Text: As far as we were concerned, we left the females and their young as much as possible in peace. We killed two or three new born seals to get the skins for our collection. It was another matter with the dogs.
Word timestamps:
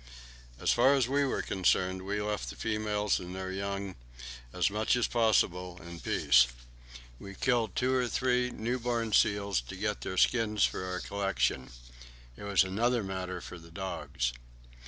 As 0.59 0.71
far 0.71 0.95
as 0.95 1.07
we 1.07 1.25
were 1.25 1.43
concerned, 1.43 2.01
we 2.01 2.19
left 2.19 2.49
the 2.49 2.55
females 2.55 3.19
and 3.19 3.35
their 3.35 3.51
young 3.51 3.93
as 4.51 4.71
much 4.71 4.95
as 4.95 5.05
possible 5.05 5.79
in 5.79 5.99
peace. 5.99 6.47
We 7.19 7.35
killed 7.35 7.75
two 7.75 7.93
or 7.93 8.07
three 8.07 8.49
new 8.49 8.79
born 8.79 9.13
seals 9.13 9.61
to 9.61 9.75
get 9.75 10.01
the 10.01 10.17
skins 10.17 10.63
for 10.65 10.85
our 10.85 11.01
collection. 11.01 11.69
It 12.35 12.45
was 12.45 12.63
another 12.63 13.03
matter 13.03 13.43
with 13.51 13.61
the 13.61 13.69
dogs. 13.69 14.33